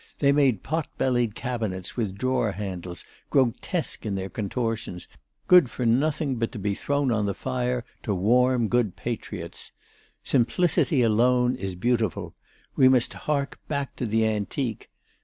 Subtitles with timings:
[0.17, 5.07] They made pot bellied cabinets with drawer handles grotesque in their contortions,
[5.47, 9.73] good for nothing but to be thrown on the fire to warm good patriots.
[10.23, 12.33] Simplicity alone is beautiful.
[12.75, 14.89] We must hark back to the antique.